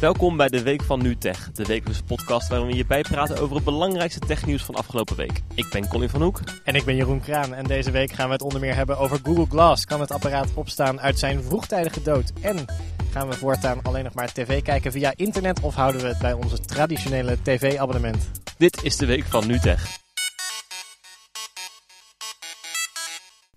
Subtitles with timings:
[0.00, 3.64] Welkom bij de Week van NuTech, de wekelijkse podcast waarin we je bijpraten over het
[3.64, 5.42] belangrijkste technieuws van afgelopen week.
[5.54, 6.40] Ik ben Colin van Hoek.
[6.64, 9.18] En ik ben Jeroen Kraan en deze week gaan we het onder meer hebben over
[9.22, 9.84] Google Glass.
[9.84, 12.32] Kan het apparaat opstaan uit zijn vroegtijdige dood?
[12.40, 12.64] En
[13.10, 16.32] gaan we voortaan alleen nog maar tv kijken via internet of houden we het bij
[16.32, 18.30] onze traditionele tv-abonnement?
[18.58, 19.98] Dit is de Week van NuTech.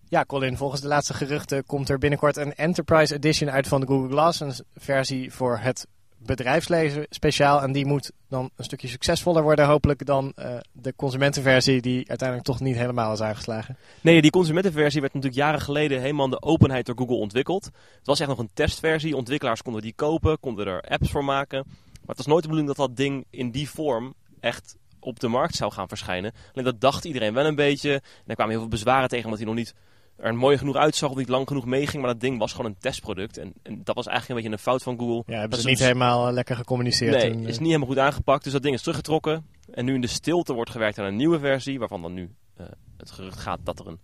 [0.10, 3.88] Ja, Colin, volgens de laatste geruchten komt er binnenkort een Enterprise Edition uit van de
[3.88, 4.40] Google Glass.
[4.40, 5.88] Een versie voor het
[6.26, 7.62] bedrijfslezen speciaal.
[7.62, 12.48] En die moet dan een stukje succesvoller worden, hopelijk, dan uh, de consumentenversie die uiteindelijk
[12.48, 13.78] toch niet helemaal is aangeslagen.
[14.02, 17.66] Nee, die consumentenversie werd natuurlijk jaren geleden helemaal de openheid door Google ontwikkeld.
[17.66, 19.16] Het was echt nog een testversie.
[19.16, 21.64] Ontwikkelaars konden die kopen, konden er apps voor maken.
[21.68, 25.28] Maar het was nooit de bedoeling dat dat ding in die vorm echt op de
[25.28, 26.34] markt zou gaan verschijnen.
[26.52, 27.94] Alleen dat dacht iedereen wel een beetje.
[27.94, 29.74] En er kwamen heel veel bezwaren tegen omdat hij nog niet
[30.18, 32.04] er mooi genoeg uitzag of niet lang genoeg meeging.
[32.04, 33.38] Maar dat ding was gewoon een testproduct.
[33.38, 35.34] En, en dat was eigenlijk een beetje een fout van Google.
[35.34, 37.12] Ja, hebben ze niet helemaal eh, lekker gecommuniceerd.
[37.12, 38.44] Nee, is niet helemaal goed aangepakt.
[38.44, 39.46] Dus dat ding is teruggetrokken.
[39.72, 41.80] En nu in de stilte wordt gewerkt aan een nieuwe versie.
[41.80, 44.00] Waarvan dan nu uh, het gerucht gaat dat, er een,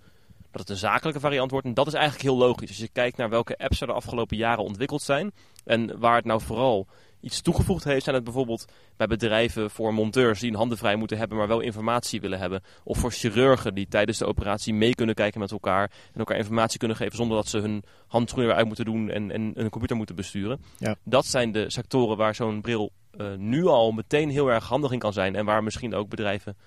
[0.52, 1.66] dat het een zakelijke variant wordt.
[1.66, 2.70] En dat is eigenlijk heel logisch.
[2.70, 5.32] Als je kijkt naar welke apps er de afgelopen jaren ontwikkeld zijn.
[5.66, 6.88] En waar het nou vooral
[7.22, 8.66] iets toegevoegd heeft, zijn het bijvoorbeeld
[8.98, 12.62] bij bedrijven voor monteurs die een handen vrij moeten hebben, maar wel informatie willen hebben.
[12.84, 16.80] Of voor chirurgen die tijdens de operatie mee kunnen kijken met elkaar en elkaar informatie
[16.80, 19.96] kunnen geven zonder dat ze hun handschoenen weer uit moeten doen en, en een computer
[19.98, 20.62] moeten besturen.
[20.78, 20.96] Ja.
[21.04, 25.00] Dat zijn de sectoren waar zo'n bril uh, nu al meteen heel erg handig in
[25.00, 26.58] kan zijn en waar misschien ook bedrijven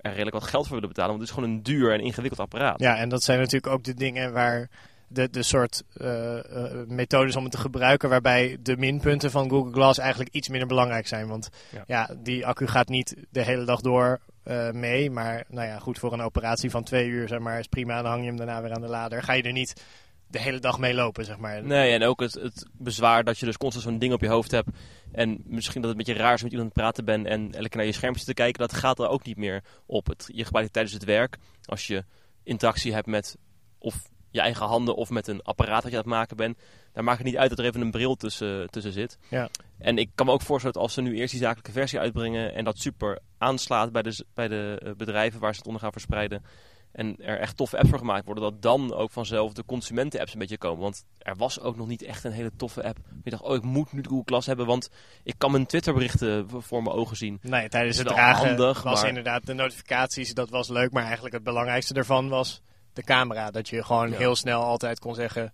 [0.00, 2.40] er redelijk wat geld voor willen betalen, want het is gewoon een duur en ingewikkeld
[2.40, 2.80] apparaat.
[2.80, 4.70] Ja, en dat zijn natuurlijk ook de dingen waar
[5.08, 6.38] de, de soort uh,
[6.86, 11.06] methodes om het te gebruiken waarbij de minpunten van Google Glass eigenlijk iets minder belangrijk
[11.06, 11.28] zijn.
[11.28, 11.48] Want
[11.86, 15.10] ja, die accu gaat niet de hele dag door uh, mee.
[15.10, 18.02] Maar nou ja, goed voor een operatie van twee uur zeg maar, is prima.
[18.02, 19.22] Dan hang je hem daarna weer aan de lader.
[19.22, 19.82] Ga je er niet
[20.28, 21.62] de hele dag mee lopen, zeg maar.
[21.62, 24.50] Nee, en ook het, het bezwaar dat je dus constant zo'n ding op je hoofd
[24.50, 24.68] hebt.
[25.12, 27.52] En misschien dat het een beetje raar is met iemand aan het praten bent en
[27.52, 28.60] elke naar je schermpje te kijken.
[28.60, 30.06] Dat gaat er ook niet meer op.
[30.06, 31.36] Het, je gebruikt het tijdens het werk.
[31.64, 32.04] Als je
[32.42, 33.36] interactie hebt met
[33.78, 36.58] of je eigen handen of met een apparaat dat je aan het maken bent.
[36.92, 39.18] Daar maakt het niet uit dat er even een bril tussen, tussen zit.
[39.28, 39.48] Ja.
[39.78, 42.54] En ik kan me ook voorstellen dat als ze nu eerst die zakelijke versie uitbrengen
[42.54, 45.92] en dat super aanslaat bij de, bij de eh, bedrijven waar ze het onder gaan
[45.92, 46.44] verspreiden.
[46.92, 50.38] En er echt toffe apps voor gemaakt worden, dat dan ook vanzelf de consumenten-apps een
[50.38, 50.82] beetje komen.
[50.82, 52.98] Want er was ook nog niet echt een hele toffe app.
[53.24, 54.90] Je dacht, oh, ik moet nu Google Class hebben, want
[55.22, 57.38] ik kan mijn Twitterberichten voor mijn ogen zien.
[57.42, 60.92] Nee, tijdens het dragen handig, was inderdaad de notificaties, dat was leuk.
[60.92, 62.62] Maar eigenlijk het belangrijkste daarvan was
[62.96, 63.50] de camera.
[63.50, 65.52] Dat je gewoon heel snel altijd kon zeggen: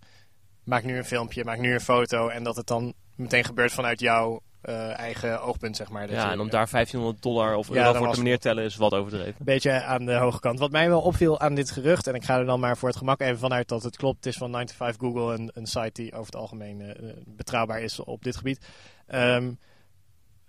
[0.63, 2.27] maak nu een filmpje, maak nu een foto.
[2.27, 6.07] En dat het dan meteen gebeurt vanuit jouw uh, eigen oogpunt, zeg maar.
[6.07, 8.93] Dat ja, en om daar 1500 dollar of euro voor te meneer tellen is wat
[8.93, 9.35] overdreven.
[9.39, 10.59] Een beetje aan de hoge kant.
[10.59, 12.97] Wat mij wel opviel aan dit gerucht, en ik ga er dan maar voor het
[12.97, 14.15] gemak even vanuit dat het klopt.
[14.15, 17.11] Het is van 9 to 5 Google, een, een site die over het algemeen uh,
[17.25, 18.65] betrouwbaar is op dit gebied.
[19.07, 19.59] Um,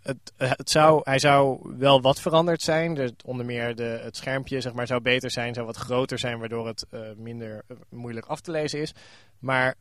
[0.05, 2.95] het, het zou, hij zou wel wat veranderd zijn.
[2.95, 6.39] Dus onder meer de, het schermpje zeg maar, zou beter zijn, zou wat groter zijn,
[6.39, 8.95] waardoor het uh, minder uh, moeilijk af te lezen is.
[9.39, 9.75] Maar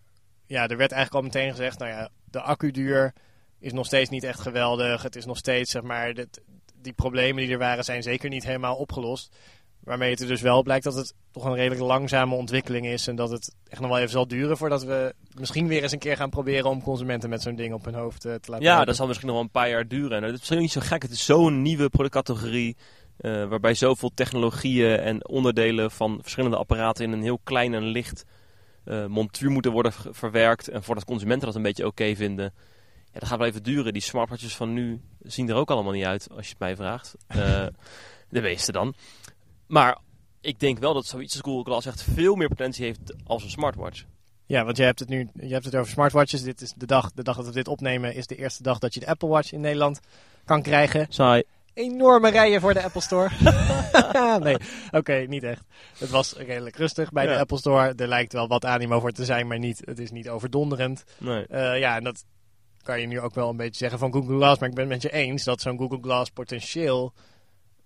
[0.45, 3.13] ja, er werd eigenlijk al meteen gezegd, nou ja, de accuduur
[3.59, 5.03] is nog steeds niet echt geweldig.
[5.03, 6.41] Het is nog steeds, zeg maar, dit,
[6.75, 9.35] die problemen die er waren, zijn zeker niet helemaal opgelost.
[9.83, 13.07] Waarmee het er dus wel blijkt dat het toch een redelijk langzame ontwikkeling is.
[13.07, 15.99] En dat het echt nog wel even zal duren voordat we misschien weer eens een
[15.99, 18.85] keer gaan proberen om consumenten met zo'n ding op hun hoofd uh, te laten Ja,
[18.85, 20.11] dat zal misschien nog wel een paar jaar duren.
[20.11, 21.01] En dat is misschien niet zo gek.
[21.01, 22.77] Het is zo'n nieuwe productcategorie.
[23.19, 28.25] Uh, waarbij zoveel technologieën en onderdelen van verschillende apparaten in een heel klein en licht
[28.85, 30.67] uh, montuur moeten worden verwerkt.
[30.67, 32.53] En voordat consumenten dat een beetje oké vinden.
[33.11, 33.93] Ja, dat gaat wel even duren.
[33.93, 37.15] Die smartwatches van nu zien er ook allemaal niet uit, als je het mij vraagt.
[38.29, 38.95] de meeste dan.
[39.73, 39.97] Maar
[40.41, 43.49] ik denk wel dat zoiets als Google Glass echt veel meer potentie heeft als een
[43.49, 44.03] smartwatch.
[44.45, 46.41] Ja, want je hebt het nu je hebt het over smartwatches.
[46.41, 48.93] Dit is de dag, de dag dat we dit opnemen, is de eerste dag dat
[48.93, 49.99] je de Apple Watch in Nederland
[50.45, 51.05] kan krijgen.
[51.09, 51.43] Saai.
[51.73, 53.29] Enorme rijen voor de Apple Store.
[54.43, 54.57] nee,
[54.91, 55.63] oké, niet echt.
[55.97, 57.93] Het was redelijk rustig bij de Apple Store.
[57.95, 61.03] Er lijkt wel wat animo voor te zijn, maar niet, het is niet overdonderend.
[61.17, 61.45] Nee.
[61.49, 62.25] Uh, ja, en dat
[62.81, 64.59] kan je nu ook wel een beetje zeggen van Google Glass.
[64.59, 67.13] Maar ik ben het met je eens dat zo'n Google Glass potentieel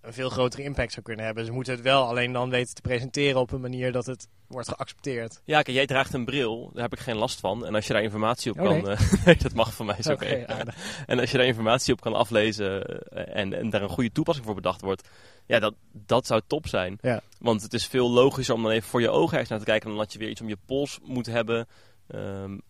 [0.08, 1.46] een veel grotere impact zou kunnen hebben.
[1.46, 4.68] Ze moeten het wel alleen dan weten te presenteren op een manier dat het wordt
[4.68, 5.42] geaccepteerd.
[5.46, 7.66] Ja, kijk, jij draagt een bril, daar heb ik geen last van.
[7.66, 8.92] En als je daar informatie op oh, kan...
[8.92, 10.26] Uh, nee, dat mag van mij, is oké.
[11.06, 14.46] en als je daar informatie op kan aflezen eh, en, en daar een goede toepassing
[14.46, 15.10] voor bedacht wordt...
[15.46, 16.98] Ja, dat, dat zou top zijn.
[17.02, 17.22] Ja.
[17.40, 19.90] Want het is veel logischer om dan even voor je ogen ergens naar te kijken...
[19.90, 21.68] dan dat je weer iets om je pols moet hebben...
[22.16, 22.62] Um,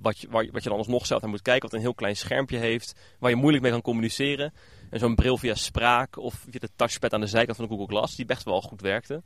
[0.00, 2.58] wat, je, wat je dan alsnog zelf naar moet kijken, wat een heel klein schermpje
[2.58, 4.52] heeft, waar je moeilijk mee kan communiceren.
[4.90, 7.96] En zo'n bril via spraak of via de touchpad aan de zijkant van de Google
[7.96, 9.22] Glass, die best wel goed werkte.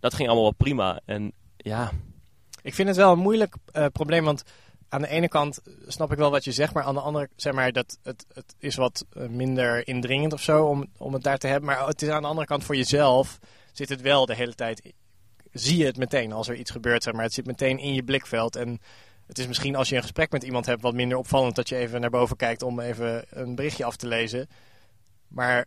[0.00, 1.00] Dat ging allemaal wel prima.
[1.04, 1.90] En ja...
[2.62, 4.42] Ik vind het wel een moeilijk uh, probleem, want
[4.88, 7.52] aan de ene kant snap ik wel wat je zegt, maar aan de andere, zeg
[7.52, 11.38] maar, dat het, het is wat eh, minder indringend of zo om, om het daar
[11.38, 11.68] te hebben.
[11.68, 13.38] Maar het is aan de andere kant voor jezelf
[13.72, 14.92] zit het wel de hele tijd.
[15.52, 17.24] Zie je het meteen als er iets gebeurt, zeg maar.
[17.24, 18.56] Het zit meteen in je blikveld.
[18.56, 18.80] En
[19.26, 21.76] het is misschien als je een gesprek met iemand hebt wat minder opvallend dat je
[21.76, 24.48] even naar boven kijkt om even een berichtje af te lezen.
[25.34, 25.64] Maar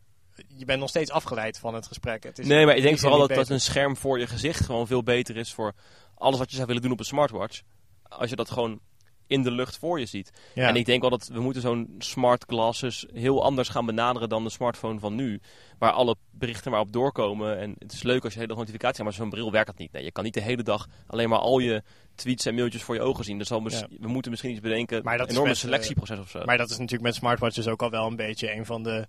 [0.48, 2.24] je bent nog steeds afgeleid van het gesprek.
[2.24, 4.88] Het is Nee, maar ik denk vooral dat, dat een scherm voor je gezicht gewoon
[4.88, 5.74] veel beter is voor
[6.16, 7.62] alles wat je zou willen doen op een smartwatch.
[8.04, 8.80] Als je dat gewoon
[9.28, 10.32] in de lucht voor je ziet.
[10.54, 10.68] Ja.
[10.68, 14.44] En ik denk wel dat we moeten zo'n smart glasses heel anders gaan benaderen dan
[14.44, 15.40] de smartphone van nu.
[15.78, 17.60] Waar alle berichten maar op doorkomen.
[17.60, 19.78] En het is leuk als je hele dag notificaties hebt, maar zo'n bril werkt dat
[19.78, 19.92] niet.
[19.92, 21.84] Nee, je kan niet de hele dag alleen maar al je
[22.16, 23.38] tweets en mailtjes voor je ogen zien.
[23.38, 23.62] Dus Ja.
[24.00, 25.04] we moeten misschien iets bedenken.
[25.04, 26.44] Maar dat een enorme met, eh, selectieproces of zo.
[26.46, 29.08] Maar dat is natuurlijk met smartwatches ook al wel een beetje een van de,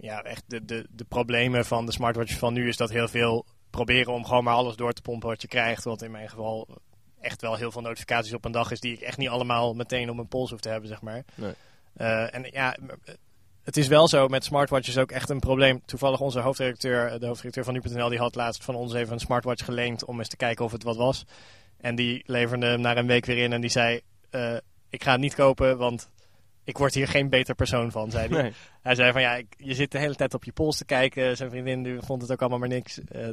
[0.00, 2.68] ja, echt de, de, de problemen van de smartwatches van nu.
[2.68, 5.84] Is dat heel veel proberen om gewoon maar alles door te pompen wat je krijgt.
[5.84, 6.68] Wat in mijn geval
[7.20, 10.08] echt wel heel veel notificaties op een dag is die ik echt niet allemaal meteen
[10.08, 11.24] op mijn pols hoef te hebben, zeg maar.
[11.34, 11.52] Nee.
[11.94, 12.76] Eh, en ja,
[13.64, 15.82] het is wel zo met smartwatches ook echt een probleem.
[15.84, 19.64] Toevallig onze hoofdredacteur, de hoofdredacteur van nu.nl, die had laatst van ons even een smartwatch
[19.64, 21.24] geleend om eens te kijken of het wat was.
[21.80, 24.56] En die leverde hem na een week weer in en die zei, eh,
[24.88, 26.10] ik ga het niet kopen, want
[26.68, 28.42] ik word hier geen beter persoon van, zei hij.
[28.42, 28.52] Nee.
[28.82, 31.36] Hij zei van ja, ik, je zit de hele tijd op je pols te kijken.
[31.36, 33.00] Zijn vriendin die vond het ook allemaal maar niks.
[33.08, 33.28] Eh,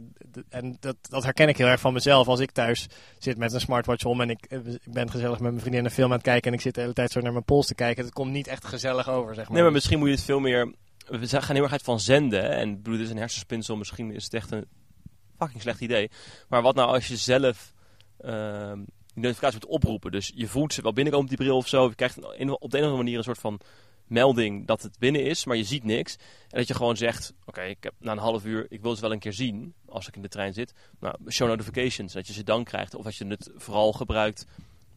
[0.50, 2.28] en dat, dat herken ik heel erg van mezelf.
[2.28, 2.88] Als ik thuis
[3.18, 5.92] zit met een smartwatch om en ik, eh, ik ben gezellig met mijn vriendin een
[5.92, 7.76] film aan het kijken en ik zit de hele tijd zo naar mijn pols te
[7.76, 8.04] kijken.
[8.04, 9.54] Het komt niet echt gezellig over, zeg maar.
[9.54, 10.74] Nee, maar misschien moet je het veel meer...
[11.08, 12.44] We gaan heel erg uit van zenden.
[12.44, 12.50] hè.
[12.50, 13.76] En dit is een hersenspinsel.
[13.76, 14.66] Misschien is het echt een
[15.38, 16.10] fucking slecht idee.
[16.48, 17.74] Maar wat nou als je zelf
[18.18, 18.80] ehm,
[19.16, 20.12] die notificatie moet oproepen?
[20.12, 21.88] Dus je voelt ze wel binnenkomen op die bril of zo.
[21.88, 23.60] Je krijgt op de een of andere manier een soort van
[24.08, 26.16] melding dat het binnen is, maar je ziet niks.
[26.50, 29.02] En dat je gewoon zegt, oké, ik heb na een half uur, ik wil ze
[29.02, 30.74] wel een keer zien als ik in de trein zit.
[31.00, 32.96] Nou, show notifications, dat je ze dan krijgt.
[32.96, 34.46] Of dat je het vooral gebruikt,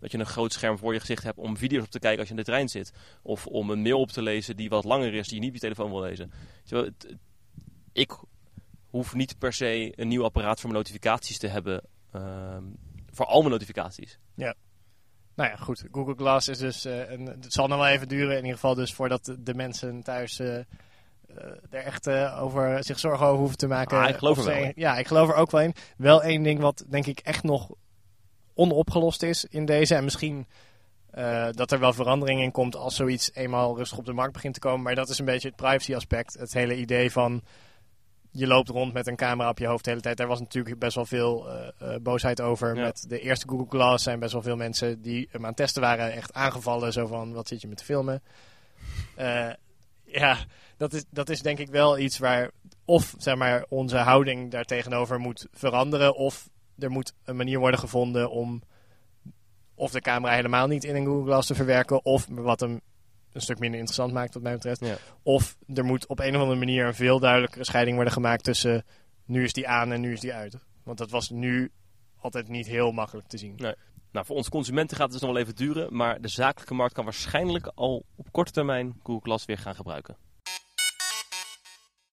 [0.01, 2.29] dat je een groot scherm voor je gezicht hebt om video's op te kijken als
[2.29, 2.93] je in de trein zit.
[3.23, 5.55] Of om een mail op te lezen die wat langer is, die je niet op
[5.55, 6.33] je telefoon wil lezen.
[7.93, 8.19] Ik
[8.91, 11.83] hoef niet per se een nieuw apparaat voor mijn notificaties te hebben,
[12.13, 12.65] ehm,
[13.19, 14.19] voor al mijn notificaties.
[15.35, 15.85] Nou ja, goed.
[15.93, 16.85] Google Glass is dus.
[16.85, 20.39] een, het zal nog wel even duren, in ieder geval, dus voordat de, mensen thuis.
[20.39, 20.65] eh, eh,
[21.71, 23.99] er echt over zich zorgen over hoeven te maken.
[23.99, 24.73] Ah, ik geloof Of er wel in.
[24.75, 25.75] Ja, ik geloof er ook wel in.
[25.97, 27.71] Wel één ding wat denk ik echt nog
[28.55, 29.95] onopgelost is in deze.
[29.95, 30.47] En misschien
[31.51, 34.61] dat er wel verandering in komt als zoiets eenmaal rustig op de markt begint te
[34.61, 34.83] komen.
[34.83, 36.35] Maar dat is een beetje het privacy aspect.
[36.39, 37.43] Het hele idee van
[38.39, 40.17] je loopt rond met een camera op je hoofd de hele tijd.
[40.17, 42.75] Daar was natuurlijk best wel veel eh, eh, boosheid over.
[42.75, 42.83] Ja.
[42.83, 45.83] Met de eerste Google Glass zijn best wel veel mensen die hem aan het testen
[45.83, 46.93] waren echt aangevallen.
[46.93, 48.23] Zo van, wat zit je me te filmen?
[49.17, 49.51] Eh,
[50.05, 50.37] ja,
[50.77, 52.51] dat is, dat is denk ik wel iets waar
[52.85, 56.15] of zeg maar, onze houding daar tegenover moet veranderen.
[56.15, 56.49] Of
[56.79, 58.63] er moet een manier worden gevonden om
[59.75, 62.05] of de camera helemaal niet in een Google Glass te verwerken.
[62.05, 62.81] Of wat hem
[63.33, 64.81] een stuk minder interessant maakt wat mij betreft.
[64.81, 64.97] Ja.
[65.23, 68.85] Of er moet op een of andere manier een veel duidelijkere scheiding worden gemaakt tussen
[69.25, 70.59] nu is die aan en nu is die uit.
[70.85, 71.71] Want dat was nu
[72.21, 73.55] altijd niet heel makkelijk te zien.
[73.57, 73.75] Nee.
[74.13, 76.95] Nou, voor ons consumenten gaat het dus nog wel even duren, maar de zakelijke markt
[76.95, 80.17] kan waarschijnlijk al op korte termijn Google Glass weer gaan gebruiken.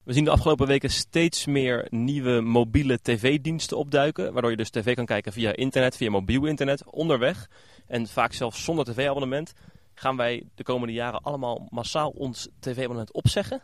[0.04, 4.96] We zien de afgelopen weken steeds meer nieuwe mobiele tv-diensten opduiken, waardoor je dus tv
[4.96, 7.50] kan kijken via internet, via mobiel internet, onderweg
[7.88, 9.54] en vaak zelfs zonder tv-abonnement.
[9.96, 13.62] Gaan wij de komende jaren allemaal massaal ons tv-abonnement opzeggen?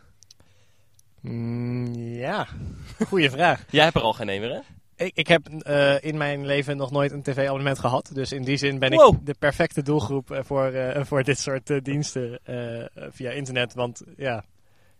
[1.20, 2.46] Mm, ja,
[3.08, 3.64] goede vraag.
[3.70, 4.60] Jij hebt er al geen een meer, hè?
[5.04, 8.10] Ik, ik heb eh, in mijn leven nog nooit een tv-abonnement gehad.
[8.12, 9.14] Dus in die zin ben Wow.
[9.14, 12.40] ik de perfecte doelgroep eh, voor, eh, voor dit soort diensten
[12.94, 13.74] via internet.
[13.74, 14.44] Want ja,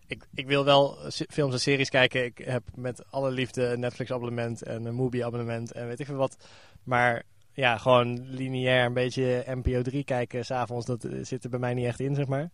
[0.06, 0.96] ik, ik wil wel
[1.28, 2.24] films en series kijken.
[2.24, 6.36] Ik heb met alle liefde een Netflix-abonnement en een Mubi-abonnement en weet ik veel wat.
[6.82, 11.58] Maar ja, gewoon lineair een beetje NPO 3 kijken s'avonds, dat eh, zit er bij
[11.58, 12.50] mij niet echt in, zeg maar.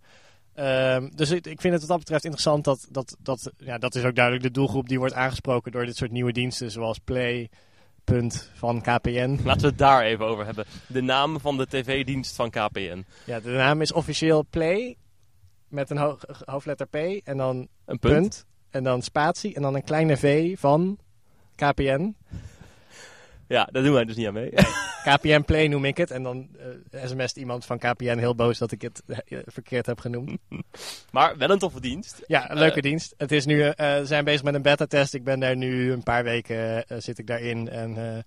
[0.55, 3.95] Ehm, dus ik, ik vind het wat dat betreft interessant dat, dat, dat, ja, dat
[3.95, 7.49] is ook duidelijk de doelgroep die wordt aangesproken door dit soort nieuwe diensten zoals Play,
[8.05, 9.39] Punt van KPN.
[9.45, 10.65] Laten we het daar even over hebben.
[10.87, 13.05] De naam van de tv-dienst van KPN.
[13.25, 14.97] Ja, de naam is officieel Play
[15.69, 18.13] met een ho- hoofdletter P en dan Een punt.
[18.21, 18.45] punt.
[18.71, 20.99] en dan spatie en dan een kleine V van
[21.55, 22.17] KPN.
[23.49, 24.51] Ja, daar doen wij dus niet aan mee.
[25.05, 26.49] KPN Play noem ik het en dan
[26.93, 30.39] eh sms't iemand van KPN heel boos dat ik het eh, verkeerd heb genoemd.
[31.11, 32.23] Maar wel een toffe dienst.
[32.27, 33.15] Ja, een leuke dienst.
[33.17, 35.15] Het is nu, eh, we zijn bezig met een beta-test.
[35.15, 38.19] Ik ben daar nu een paar weken, eh, zit ik daarin en eh,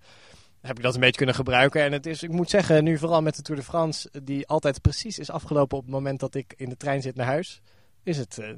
[0.60, 1.82] heb ik dat een beetje kunnen gebruiken.
[1.82, 4.80] En het is, ik moet zeggen, nu vooral met de Tour de France, die altijd
[4.80, 7.60] precies is afgelopen op het moment dat ik in de trein zit naar huis,
[8.02, 8.48] is het eh,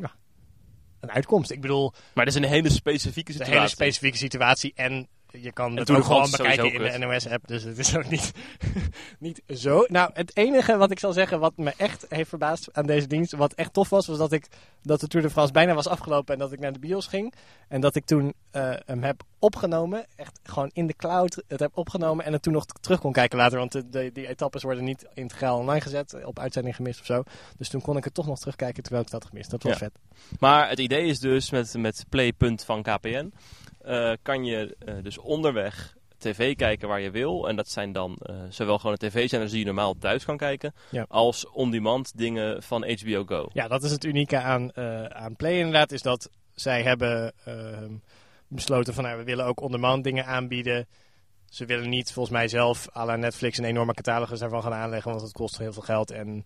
[0.00, 0.12] ja,
[1.00, 1.50] een uitkomst.
[1.50, 3.54] Ik bedoel, Maar dat is een hele specifieke is een situatie.
[3.54, 7.78] hele specifieke situatie en je kan het ook gewoon bekijken in de NOS-app, dus het
[7.78, 8.32] is ook niet,
[9.18, 9.84] niet zo.
[9.88, 13.32] Nou, het enige wat ik zal zeggen, wat me echt heeft verbaasd aan deze dienst,
[13.32, 14.46] wat echt tof was, was dat ik
[14.82, 17.34] dat de Tour de France bijna was afgelopen en dat ik naar de bios ging.
[17.68, 21.70] En dat ik toen eh, hem heb opgenomen, echt gewoon in de cloud het heb
[21.76, 24.84] opgenomen en het toen nog terug kon kijken later, want de, de- die etappes worden
[24.84, 27.22] niet integraal online gezet, op uitzending gemist of zo.
[27.56, 29.50] Dus toen kon ik het toch nog terugkijken terwijl ik dat gemist.
[29.50, 29.78] Dat was Ja.
[29.78, 29.92] vet.
[30.38, 33.32] Maar het idee is dus met, met Playpunt van KPN.
[33.80, 37.48] Eh, kan je eh, dus onderweg tv kijken waar je wil.
[37.48, 40.74] En dat zijn dan eh, zowel gewoon de tv-zenders die je normaal thuis kan kijken.
[40.90, 41.04] Ja.
[41.08, 43.48] Als on-demand dingen van HBO Go.
[43.52, 44.76] Ja, dat is het unieke aan,
[45.14, 45.92] aan Play inderdaad.
[45.92, 47.94] Is dat zij hebben ehm,
[48.48, 50.86] besloten van nou, we willen ook on-demand dingen aanbieden.
[51.46, 55.10] Ze willen niet volgens mij zelf à la Netflix een enorme catalogus daarvan gaan aanleggen.
[55.10, 56.44] Want het kost heel veel geld en,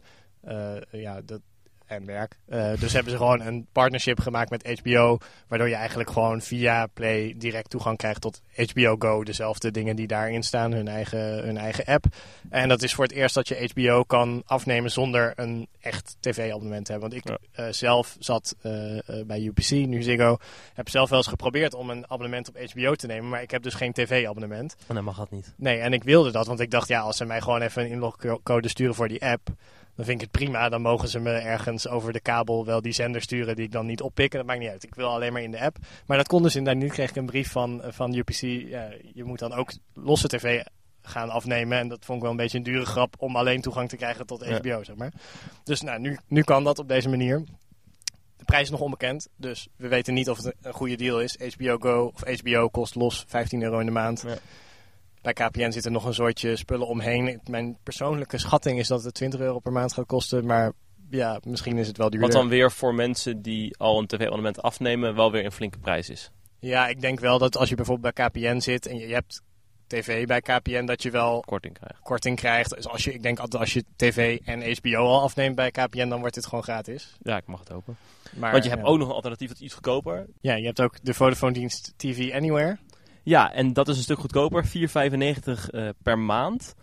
[0.90, 1.40] ja, dat,
[1.86, 2.36] en werk.
[2.48, 5.18] Eh, dus hebben ze gewoon een partnership gemaakt met HBO.
[5.48, 8.40] Waardoor je eigenlijk gewoon via Play direct toegang krijgt tot
[8.72, 9.22] HBO Go.
[9.24, 12.04] Dezelfde dingen die daarin staan, hun eigen, hun eigen app.
[12.50, 16.84] En dat is voor het eerst dat je HBO kan afnemen zonder een echt tv-abonnement
[16.84, 17.10] te hebben.
[17.10, 17.64] Want ik Ja.
[17.64, 18.72] eh, zelf zat eh,
[19.26, 20.36] bij UPC, nu Ziggo.
[20.74, 23.28] Heb zelf wel eens geprobeerd om een abonnement op HBO te nemen.
[23.28, 24.76] Maar ik heb dus geen tv-abonnement.
[24.86, 25.52] En dan mag dat niet.
[25.56, 27.90] Nee, en ik wilde dat, want ik dacht, ja, als ze mij gewoon even een
[27.90, 29.48] inlogcode sturen voor die app,
[29.96, 30.68] dan vind ik het prima.
[30.68, 33.86] Dan mogen ze me ergens over de kabel wel die zender sturen die ik dan
[33.86, 34.32] niet oppik.
[34.32, 34.82] En dat maakt niet uit.
[34.84, 35.76] Ik wil alleen maar in de app.
[36.06, 36.92] Maar dat kon dus inderdaad niet.
[36.92, 38.40] kreeg ik een brief van, eh, van UPC.
[38.68, 40.62] Ja, je moet dan ook losse tv
[41.02, 41.78] gaan afnemen.
[41.78, 44.26] En dat vond ik wel een beetje een dure grap om alleen toegang te krijgen
[44.26, 44.56] tot Ja.
[44.56, 45.12] HBO, zeg maar.
[45.64, 47.44] Dus nou, nu, nu kan dat op deze manier.
[48.36, 51.38] De prijs is nog onbekend, dus we weten niet of het een goede deal is.
[51.56, 54.24] HBO Go of HBO kost los 15 euro in de maand.
[54.26, 54.34] Ja.
[55.24, 57.40] Bij KPN zit er nog een soortje spullen omheen.
[57.50, 60.46] Mijn persoonlijke schatting is dat het 20 euro per maand gaat kosten.
[60.46, 60.72] Maar
[61.10, 62.28] ja, misschien is het wel duurder.
[62.28, 66.10] Wat dan weer voor mensen die al een tv-abonnement afnemen wel weer een flinke prijs
[66.10, 66.30] is.
[66.58, 69.42] Ja, ik denk wel dat als je bijvoorbeeld bij KPN zit en je, je hebt
[69.86, 72.00] tv bij KPN, dat je wel Korting krijgt.
[72.02, 72.74] korting krijgt.
[72.74, 76.08] Dus als je, ik denk dat als je tv en HBO al afneemt bij KPN,
[76.08, 77.16] dan wordt het gewoon gratis.
[77.22, 77.96] Ja, ik mag het hopen.
[78.36, 78.88] Maar, Want je hebt ja.
[78.88, 80.26] ook nog een alternatief dat is iets goedkoper.
[80.40, 82.78] Ja, je hebt ook de Vodafone-dienst TV Anywhere.
[83.24, 84.64] Ja, en dat is een stuk goedkoper.
[84.64, 86.74] 4,95 eh, per maand.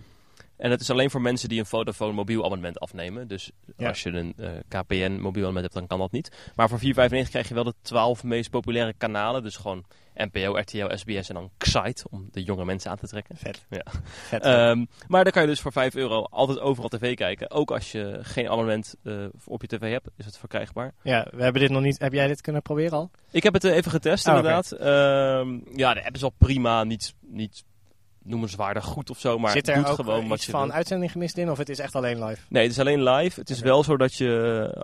[0.62, 3.28] En dat is alleen voor mensen die een Vodafone mobiel abonnement afnemen.
[3.28, 3.88] Dus Ja.
[3.88, 6.52] als je een eh, KPN mobiel abonnement hebt, dan kan dat niet.
[6.56, 9.44] Maar voor 4,95 krijg je wel de 12 meest populaire kanalen.
[9.44, 12.06] Dus gewoon NPO, RTL, SBS en dan Xite.
[12.10, 13.38] Om de jonge mensen aan te trekken.
[13.38, 13.66] Vet.
[13.70, 13.84] Ja.
[14.04, 14.44] Vet.
[14.44, 17.52] Ehm, maar dan kan je dus voor 5 euro altijd overal tv kijken.
[17.52, 20.94] Ook als je geen abonnement eh, op je tv hebt, is het verkrijgbaar.
[21.04, 22.00] ja, we hebben dit nog niet.
[22.00, 23.12] Heb jij dit kunnen proberen al?
[23.32, 24.72] Ik heb het eh, even getest, Oh, inderdaad.
[24.72, 26.84] Ehm, ja, de app is wel prima.
[26.84, 27.64] Niet, niet
[28.24, 30.66] noemenswaardig goed of zo, maar Zit het er doet ook gewoon eh, wat je van
[30.68, 30.72] wil.
[30.76, 31.50] uitzending gemist in?
[31.52, 32.42] Of het is echt alleen live?
[32.50, 33.40] Nee, het is alleen live.
[33.40, 34.28] Het is wel zo dat je,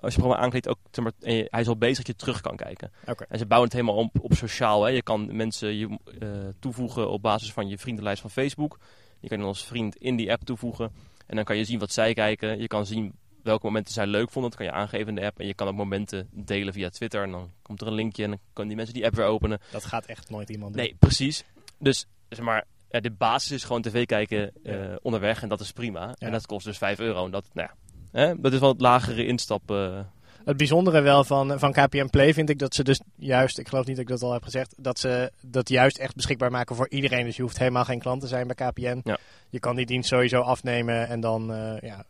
[0.01, 2.41] als je programma aanklikt, ook, zeg maar, je- hij is al bezig dat je terug
[2.41, 2.91] kan kijken.
[3.29, 4.83] En ze bouwen het helemaal op, op sociaal.
[4.83, 4.89] Hè.
[4.89, 6.27] Je kan mensen je, eh,
[6.59, 8.79] toevoegen op basis van je vriendenlijst van Facebook.
[9.19, 10.91] Je kan als vriend in die app toevoegen.
[11.25, 12.59] En dan kan je zien wat zij kijken.
[12.59, 13.13] Je kan zien
[13.43, 14.51] welke momenten zij leuk vonden.
[14.51, 15.39] Dat kan je aangeven in de app.
[15.39, 17.23] En je kan ook momenten delen via Twitter.
[17.23, 19.59] En dan komt er een linkje en dan kunnen die mensen die app weer openen.
[19.71, 20.81] Dat gaat echt nooit iemand doen.
[20.83, 21.43] Nee, precies.
[21.79, 25.71] Dus zeg maar, ja, de basis is gewoon tv kijken eh, onderweg en dat is
[25.71, 26.15] prima.
[26.17, 27.25] En dat kost dus 5 euro.
[27.25, 27.75] En dat, nou ja,
[28.19, 29.71] hè, dat is wel het lagere instap.
[29.71, 29.99] eh.
[30.45, 33.85] Het bijzondere wel van, van KPN Play vind ik dat ze dus juist, ik geloof
[33.85, 36.89] niet dat ik dat al heb gezegd, dat ze dat juist echt beschikbaar maken voor
[36.89, 37.25] iedereen.
[37.25, 39.01] Dus je hoeft helemaal geen klant te zijn bij KPN.
[39.03, 39.17] Ja.
[39.49, 42.03] Je kan die dienst sowieso afnemen en dan, eh, ja,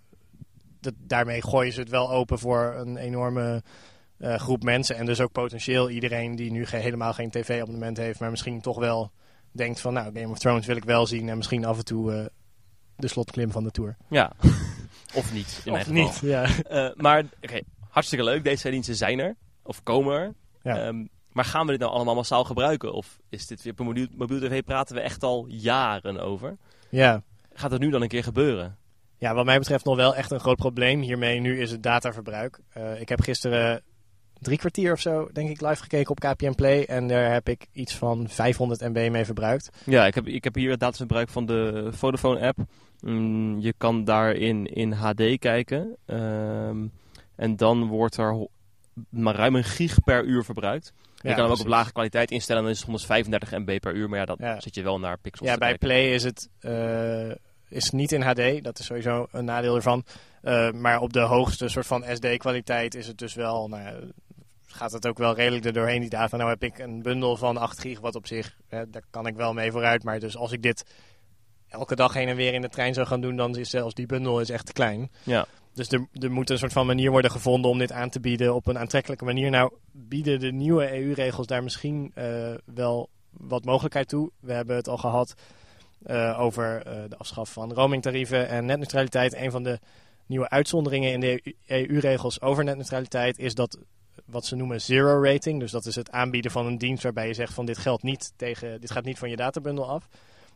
[0.79, 3.63] dat, daarmee gooien ze het wel open voor een enorme
[4.19, 4.95] groep mensen.
[4.95, 8.77] En dus ook potentieel iedereen die nu ge- helemaal geen tv-abonnement heeft, maar misschien toch
[8.79, 9.11] wel
[9.57, 12.13] denkt van, nou, Game of Thrones wil ik wel zien en misschien af en toe
[12.13, 12.25] eh,
[12.95, 13.97] de slotklim van de Tour.
[14.09, 14.31] ja,
[15.13, 16.03] of niet in mijn of geval.
[16.03, 16.63] niet, ja.
[16.63, 17.59] Eh, maar oké,
[17.89, 18.43] hartstikke leuk.
[18.43, 19.35] Deze twee diensten zijn er.
[19.63, 20.33] Of komen er.
[20.61, 20.85] Ja.
[20.85, 22.93] Ehm, maar gaan we dit nou allemaal massaal gebruiken?
[22.93, 26.57] Of is dit weer op mobiel, mobiel tv praten we echt al jaren over?
[26.89, 27.23] ja.
[27.53, 28.77] Gaat het nu dan een keer gebeuren?
[29.17, 32.59] Ja, wat mij betreft nog wel echt een groot probleem hiermee nu is het dataverbruik.
[32.69, 33.81] Eh, ik heb gisteren
[34.41, 36.83] drie kwartier of zo, denk ik, live gekeken op KPN Play.
[36.85, 39.69] En daar heb ik iets van 500 MB mee verbruikt.
[39.85, 42.57] Ja, ik heb, ik heb hier het dataverbruik van de Vodafone-app.
[42.99, 45.97] Mm, je kan daarin in HD kijken.
[46.05, 46.87] Ehm,
[47.35, 48.47] en dan wordt er
[49.09, 50.93] maar ruim een gig per uur verbruikt.
[51.15, 52.61] je kan hem ook op lage kwaliteit instellen.
[52.61, 54.09] Dan is het 135 MB per uur.
[54.09, 54.59] Maar ja, dat Ja.
[54.59, 55.87] zit je wel naar pixels Ja, bij kijken.
[55.87, 57.31] Play is het eh,
[57.69, 58.63] is niet in HD.
[58.63, 60.03] Dat is sowieso een nadeel ervan.
[60.41, 63.67] Eh, maar op de hoogste soort van SD-kwaliteit is het dus wel...
[63.67, 63.93] Nou, ja,
[64.77, 66.37] gaat het ook wel redelijk er doorheen, die data.
[66.37, 68.57] Nou heb ik een bundel van 8 gig, wat op zich...
[68.67, 70.03] hè, daar kan ik wel mee vooruit.
[70.03, 70.85] Maar dus als ik dit
[71.67, 73.35] elke dag heen en weer in de trein zou gaan doen...
[73.35, 75.11] dan is zelfs die bundel is echt te klein.
[75.23, 75.45] Ja.
[75.73, 78.55] Dus er, er moet een soort van manier worden gevonden om dit aan te bieden
[78.55, 79.49] op een aantrekkelijke manier.
[79.49, 84.31] Nou, bieden de nieuwe EU-regels daar misschien eh, wel wat mogelijkheid toe.
[84.39, 85.33] We hebben het al gehad
[86.07, 89.35] uh, over uh, de afschaf van roamingtarieven en netneutraliteit.
[89.35, 89.79] Een van de
[90.25, 93.77] nieuwe uitzonderingen in de EU-regels over netneutraliteit is dat
[94.27, 95.59] wat ze noemen zero rating.
[95.59, 98.33] Dus dat is het aanbieden van een dienst waarbij je zegt van dit geldt niet
[98.35, 100.07] tegen, dit gaat niet van je databundel af.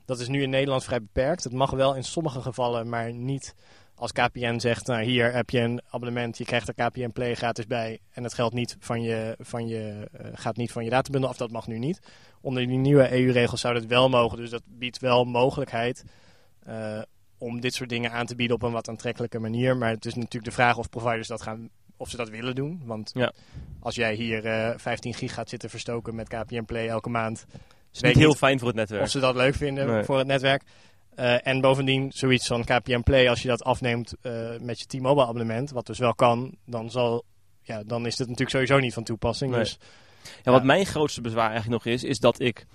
[0.05, 1.43] Dat is nu in Nederland vrij beperkt.
[1.43, 3.55] Het mag wel in sommige gevallen, maar niet
[3.95, 7.67] als KPN zegt, nou hier heb je een abonnement, je krijgt er KPN Play gratis
[7.67, 11.29] bij en het geldt niet van je, van je, uh, gaat niet van je databundel
[11.29, 11.99] af, dat mag nu niet.
[12.41, 16.03] Onder die nieuwe EU-regels zou dat wel mogen, dus dat biedt wel mogelijkheid
[16.67, 17.01] uh,
[17.37, 19.77] om dit soort dingen aan te bieden op een wat aantrekkelijke manier.
[19.77, 21.69] Maar het is natuurlijk de vraag of providers dat gaan,
[22.01, 22.81] of ze dat willen doen.
[22.85, 23.31] Want ja.
[23.79, 27.45] als jij hier uh, 15 gig gaat zitten verstoken met KPN Play elke maand,
[27.93, 29.03] is niet heel fijn voor het netwerk.
[29.03, 30.03] Of ze dat leuk vinden Nee.
[30.03, 30.63] voor het netwerk.
[31.15, 35.27] Uh, en bovendien zoiets van KPN Play, als je dat afneemt uh, met je T-Mobile
[35.27, 37.23] abonnement, wat dus wel kan, dan, zal,
[37.61, 39.51] ja, dan is het natuurlijk sowieso niet van toepassing.
[39.51, 39.59] Nee.
[39.59, 39.77] Dus,
[40.43, 42.65] Ja, wat mijn grootste bezwaar eigenlijk nog is, is dat ik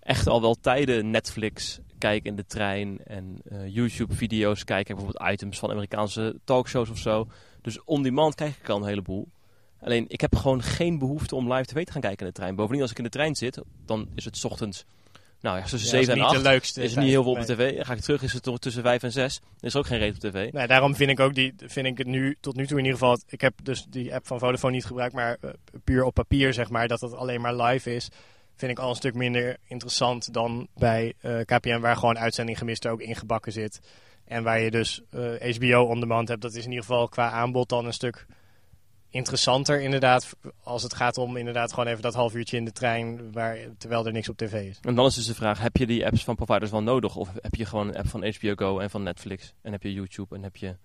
[0.00, 4.88] echt al wel tijden Netflix kijk in de trein en uh, YouTube-video's kijk.
[4.88, 7.28] Ik bijvoorbeeld items van Amerikaanse talkshows of zo.
[7.66, 9.28] Dus on demand kijk ik al een heleboel.
[9.80, 12.54] Alleen ik heb gewoon geen behoefte om live tv te gaan kijken in de trein.
[12.54, 14.84] Bovendien, als ik in de trein zit, dan is het 's ochtends.
[15.40, 16.82] Nou ja, tussen ja, 7 en niet 8 de leukste.
[16.82, 17.84] is er niet heel veel op de tv.
[17.84, 19.40] Ga ik terug, is het toch tussen 5 en 6.
[19.60, 20.52] Er is ook geen reden op tv.
[20.52, 22.98] Nee, daarom vind ik ook die, vind ik het nu, tot nu toe in ieder
[22.98, 25.50] geval, ik heb dus die app van Vodafone niet gebruikt, maar uh,
[25.84, 28.08] puur op papier zeg maar, dat het alleen maar live is,
[28.56, 32.86] vind ik al een stuk minder interessant dan bij uh, KPN, waar gewoon uitzending gemist
[32.86, 33.80] ook ingebakken zit.
[34.26, 37.30] En waar je dus uh, HBO on demand hebt, dat is in ieder geval qua
[37.30, 38.26] aanbod dan een stuk
[39.10, 43.32] interessanter inderdaad, als het gaat om inderdaad gewoon even dat half uurtje in de trein,
[43.32, 44.78] waar, terwijl er niks op tv is.
[44.82, 47.16] En dan is dus de vraag, heb je die apps van providers wel nodig?
[47.16, 49.54] Of heb je gewoon een app van HBO Go en van Netflix?
[49.62, 50.76] En heb je YouTube en heb je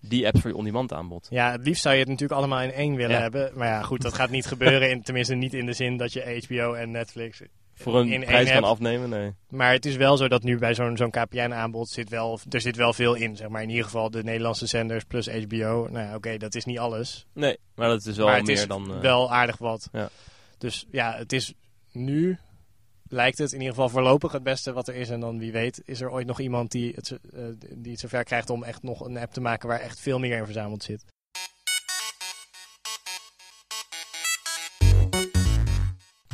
[0.00, 1.26] die apps voor je on-demand aanbod?
[1.30, 3.22] Ja, het liefst zou je het natuurlijk allemaal in één willen Ja.
[3.22, 3.50] hebben.
[3.54, 4.90] Maar ja, goed, dat gaat niet gebeuren.
[4.90, 7.42] In, tenminste niet in de zin dat je HBO en Netflix
[7.78, 9.08] Voor een prijs kan afnemen?
[9.08, 9.34] Nee.
[9.48, 12.76] Maar het is wel zo dat nu bij zo'n zo'n KPN-aanbod zit wel, er zit
[12.76, 13.36] wel veel in.
[13.36, 15.88] Zeg maar in ieder geval de Nederlandse zenders plus HBO.
[15.90, 17.26] Nou oké, dat is niet alles.
[17.32, 18.94] Nee, maar dat is wel maar het meer is dan...
[18.94, 19.88] eh, wel aardig wat.
[19.92, 20.08] Ja.
[20.58, 21.52] Dus ja, het is
[21.92, 22.38] nu,
[23.08, 25.10] lijkt het in ieder geval voorlopig het beste wat er is.
[25.10, 27.42] En dan wie weet is er ooit nog iemand die het, eh,
[27.74, 30.36] die het zover krijgt om echt nog een app te maken waar echt veel meer
[30.36, 31.04] in verzameld zit.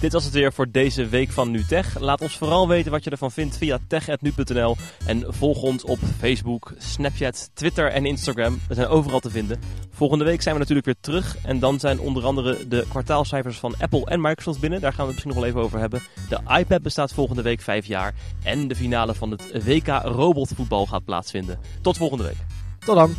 [0.03, 1.99] Dit was het weer voor deze week van NuTech.
[1.99, 4.77] Laat ons vooral weten wat je ervan vindt via tech.nu.nl.
[5.07, 8.61] En volg ons op Facebook, Snapchat, Twitter en Instagram.
[8.69, 9.61] We zijn overal te vinden.
[9.91, 11.37] Volgende week zijn we natuurlijk weer terug.
[11.45, 14.81] En dan zijn onder andere de kwartaalcijfers van Apple en Microsoft binnen.
[14.81, 16.03] Daar gaan we het misschien nog wel even over hebben.
[16.29, 18.15] De iPad bestaat volgende week vijf jaar.
[18.43, 21.59] En de finale van het WK robotvoetbal gaat plaatsvinden.
[21.83, 22.39] Tot volgende week.
[22.79, 23.15] Tot dan!